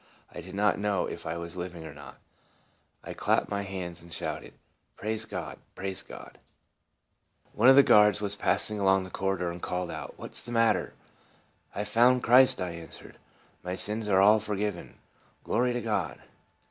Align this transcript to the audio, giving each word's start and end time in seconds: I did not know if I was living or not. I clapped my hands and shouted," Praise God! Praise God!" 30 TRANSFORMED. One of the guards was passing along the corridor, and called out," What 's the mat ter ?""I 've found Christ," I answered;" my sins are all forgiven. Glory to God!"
I 0.33 0.41
did 0.41 0.55
not 0.55 0.79
know 0.79 1.05
if 1.05 1.27
I 1.27 1.37
was 1.37 1.55
living 1.55 1.85
or 1.85 1.93
not. 1.93 2.17
I 3.03 3.13
clapped 3.13 3.49
my 3.51 3.61
hands 3.61 4.01
and 4.01 4.11
shouted," 4.11 4.55
Praise 4.97 5.25
God! 5.25 5.59
Praise 5.75 6.01
God!" 6.01 6.39
30 7.53 7.53
TRANSFORMED. 7.53 7.57
One 7.59 7.69
of 7.69 7.75
the 7.75 7.83
guards 7.83 8.19
was 8.19 8.35
passing 8.35 8.79
along 8.79 9.03
the 9.03 9.11
corridor, 9.11 9.51
and 9.51 9.61
called 9.61 9.91
out," 9.91 10.15
What 10.17 10.33
's 10.33 10.41
the 10.41 10.51
mat 10.53 10.73
ter 10.75 10.93
?""I 11.75 11.83
've 11.83 11.87
found 11.87 12.23
Christ," 12.23 12.59
I 12.59 12.71
answered;" 12.71 13.19
my 13.63 13.75
sins 13.75 14.09
are 14.09 14.21
all 14.21 14.39
forgiven. 14.39 14.97
Glory 15.43 15.71
to 15.73 15.81
God!" 15.81 16.19